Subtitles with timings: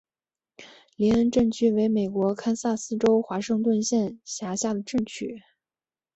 [0.95, 5.43] 林恩镇区为美国堪萨斯州华盛顿县辖下的镇区。